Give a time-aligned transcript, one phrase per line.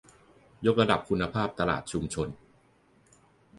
[0.65, 2.27] ยกระดับคุณภาพตลาดชุมชน